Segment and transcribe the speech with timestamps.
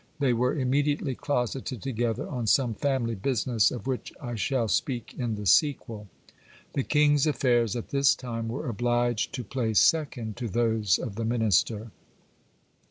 [0.19, 5.35] They were immediately closeted together on some family business, of which I shall speak in
[5.35, 6.07] the sequeL
[6.73, 11.23] The kinjps affairs at this time were obliged to play second to those of the
[11.25, 11.91] minister.